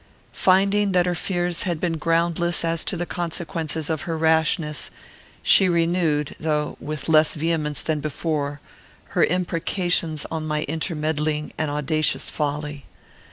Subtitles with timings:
[0.33, 4.89] Finding that her fears had been groundless as to the consequences of her rashness,
[5.43, 8.59] she renewed, though with less vehemence than before,
[9.09, 12.83] her imprecations on my intermeddling and audacious folly.